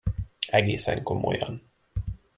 Egészen 0.47 1.03
komolyan. 1.03 1.61